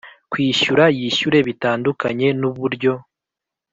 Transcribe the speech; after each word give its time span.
kwishyura 0.31 0.83
yishyure 0.97 1.37
Bitandukanye 1.47 2.27
n 2.39 2.41
uburyo 2.49 2.93